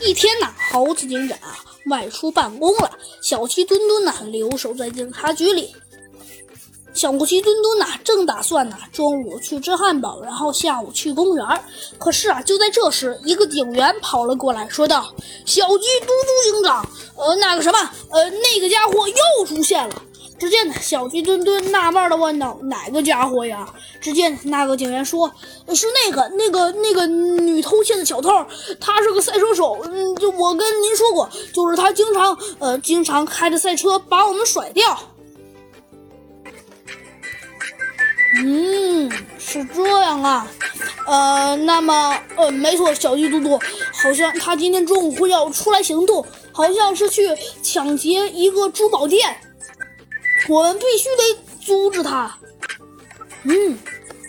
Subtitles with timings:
[0.00, 1.56] 一天呐，猴子警长啊
[1.86, 2.90] 外出办公了，
[3.22, 5.74] 小鸡墩墩呐留守在警察局里。
[6.92, 11.44] 小鸡墩墩呐正打算呐中午去吃汉堡，然后下午去公园。
[11.98, 15.12] 可是啊，就在这时，一个警员跑了过来，说道
[15.44, 17.78] ：“小鸡嘟嘟警长，呃，那个什么，
[18.10, 20.02] 呃，那个家伙又出现了。”
[20.38, 23.66] 只见，小鸡墩墩纳闷的问道：“哪个家伙呀？”
[24.00, 25.30] 只见那个警员说
[25.74, 28.28] ：“是那个、那个、那个女偷窃的小偷，
[28.80, 29.78] 他是个赛车手。
[29.84, 34.98] 嗯，就我跟您说过，就是他经常呃，经常开着赛车把我们甩掉。”
[38.44, 40.46] 嗯，是这样啊。
[41.06, 43.58] 呃，那么呃，没错，小鸡嘟嘟
[44.02, 47.28] 好像他今天中午会要出来行动，好像是去
[47.62, 49.36] 抢劫一个珠宝店。
[50.48, 52.38] 我们必须得阻止他。
[53.44, 53.78] 嗯，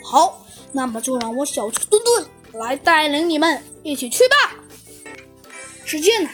[0.03, 2.27] 好，那么就让我小鸡墩墩
[2.61, 4.55] 来带领你们一起去吧。
[5.85, 6.29] 只见呢，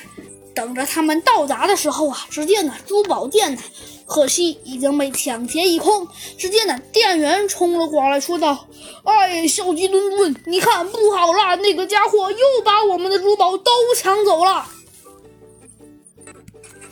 [0.56, 3.62] 等着他们到达的时候啊，只见呢，珠宝店呢，
[4.06, 6.08] 可惜已经被抢劫一空。
[6.38, 8.68] 只见呢，店员冲了过来，说道
[9.04, 14.66] ：“哎，小鸡墩墩，你看不好了，那个家伙又把我们的珠宝都抢走了。”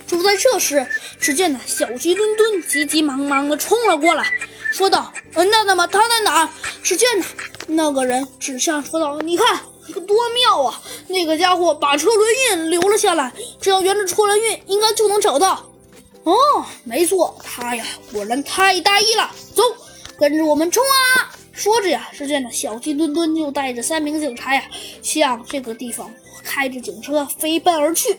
[0.10, 0.86] 就在这时，
[1.20, 4.26] 只见呢，小鸡墩墩急急忙忙地冲了过来，
[4.72, 6.50] 说道：“嗯，那那么他在哪儿？”
[6.82, 7.26] 只见呢，
[7.68, 9.60] 那个人指向说道：“你看，
[10.08, 10.82] 多妙啊！
[11.08, 15.64] 那个家伙把车轮印留了下来，只要沿着车轮印，应该就能找到。”
[16.26, 16.34] 哦，
[16.84, 19.30] 没错，他呀，果然太大意了。
[19.56, 19.64] 走，
[20.18, 21.30] 跟着我们冲啊！
[21.54, 24.64] 说着呀，只见呢，小鸡墩墩就带着三名警察呀，
[25.04, 26.12] 向这个地方
[26.44, 28.18] 开着警车飞奔而去。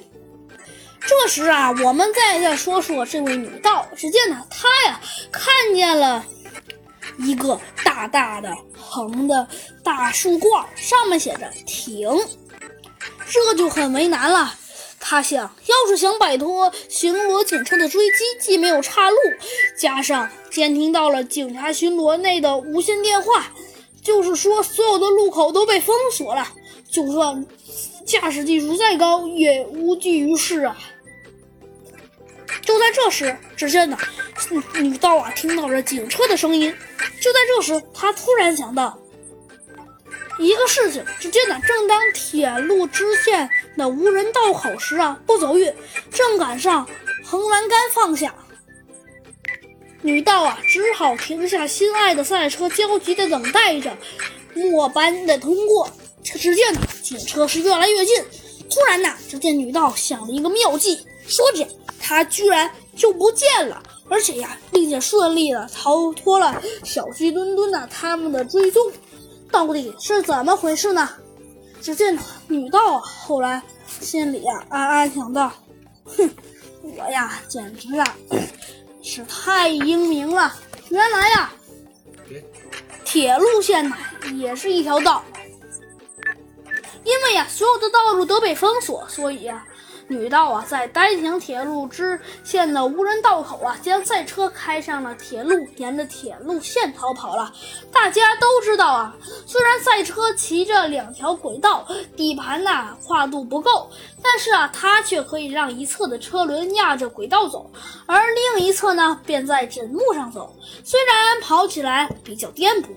[1.01, 3.87] 这时啊，我们再再说说这位女盗。
[3.97, 5.01] 只见呢，她呀
[5.33, 6.25] 看见了
[7.19, 9.49] 一个大大的横的
[9.83, 12.09] 大树冠，上面写着“停”，
[13.29, 14.55] 这就很为难了。
[15.03, 19.17] 他想要是想摆脱巡逻警车的追击，既没有岔路，
[19.79, 23.47] 加上监听到了警察巡逻内的无线电话，
[24.03, 26.47] 就是说所有的路口都被封锁了，
[26.91, 27.47] 就算
[28.05, 30.77] 驾驶技术再高，也无济于事啊。
[32.63, 33.97] 就在这时，只见呢，
[34.75, 36.75] 女道啊听到了警车的声音。
[37.21, 38.99] 就在这时，她突然想到
[40.39, 41.05] 一个事情。
[41.19, 45.73] 只见呢，正当铁路支线的无人道口时啊，不走运，
[46.11, 46.89] 正赶上
[47.25, 48.35] 横栏杆放下，
[50.03, 53.97] 女道啊只好停下心爱的赛车，焦急地等待着
[54.55, 55.89] 末班的通过。
[56.23, 58.23] 只见呢，警车是越来越近。
[58.71, 61.67] 突然呢，只见女道想了一个妙计，说着。
[62.03, 68.91] 她居然就不见了，而且呀，并且顺利的逃脱了小鸡墩墩的他们的追踪，
[69.51, 71.09] 到底是怎么回事呢？
[71.81, 73.63] 只见，女道啊，后来
[74.01, 75.53] 心里啊暗暗想到：
[76.05, 76.29] 哼，
[76.83, 78.17] 我呀，简直啊
[79.03, 80.53] 是太英明了！
[80.89, 81.53] 原来呀，
[83.05, 83.97] 铁路线呢
[84.37, 85.23] 也是一条道，
[87.05, 89.65] 因为呀，所有的道路都被封锁，所以呀。
[90.09, 97.55] 女盗啊，在单行铁路支线的无人道口啊，将赛车开上了铁路，沿着铁路线逃跑了。
[97.93, 99.15] 大家都知道啊，
[99.47, 103.89] 虽然赛车骑着两条轨道，底盘呐跨度不够，
[104.21, 107.71] 但是啊，它却可以让一侧的车轮压着轨道走，
[108.05, 108.25] 而
[108.57, 110.53] 另一侧呢便在枕木上走。
[110.83, 112.89] 虽然跑起来比较颠簸，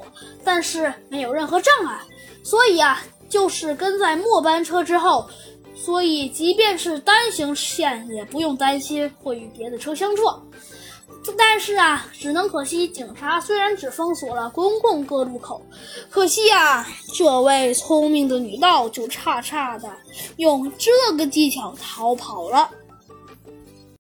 [0.44, 2.00] 但是没有任何障碍，
[2.44, 3.00] 所以啊，
[3.34, 5.28] 就是跟在末班车之后。
[5.76, 10.42] 所以，即便是单行线，也不用担心会与别的车相撞。
[11.36, 15.66] 但是啊，只能可惜，警察虽然只封锁了公共各路口，
[16.12, 19.90] 可惜啊，这位聪明的女盗就差差的
[20.38, 22.70] 用这个技巧逃跑了。